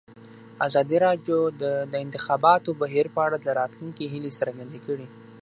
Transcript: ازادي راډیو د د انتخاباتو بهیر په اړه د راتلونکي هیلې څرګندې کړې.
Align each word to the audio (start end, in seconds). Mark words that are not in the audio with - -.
ازادي 0.67 0.97
راډیو 1.05 1.39
د 1.61 1.63
د 1.91 1.93
انتخاباتو 2.05 2.69
بهیر 2.81 3.05
په 3.15 3.19
اړه 3.25 3.37
د 3.41 3.47
راتلونکي 3.59 4.03
هیلې 4.13 4.31
څرګندې 4.39 4.79
کړې. 4.87 5.07